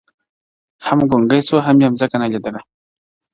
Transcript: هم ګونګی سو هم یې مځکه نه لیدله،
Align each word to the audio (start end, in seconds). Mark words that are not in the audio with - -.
هم 0.85 0.99
ګونګی 1.09 1.41
سو 1.47 1.55
هم 1.65 1.77
یې 1.83 1.87
مځکه 1.93 2.15
نه 2.21 2.27
لیدله، 2.31 2.61